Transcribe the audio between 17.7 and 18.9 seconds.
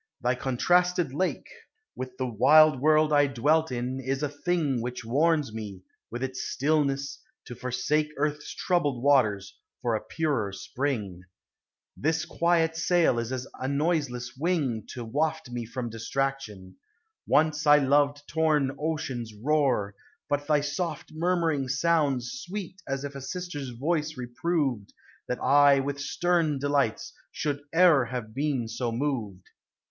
loved Torn